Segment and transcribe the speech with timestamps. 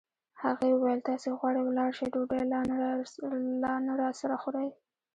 [0.43, 2.41] هغې وویل: تاسي غواړئ ولاړ شئ، ډوډۍ
[3.63, 4.69] لا نه راسره خورئ.